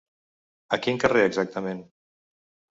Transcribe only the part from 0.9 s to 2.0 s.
carrer exactament?